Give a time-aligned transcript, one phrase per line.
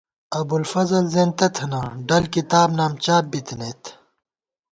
[0.39, 3.83] ابُوالفضل زېنتہ تھنہ ڈل کتاب نام چاپ بِی تَنَئیت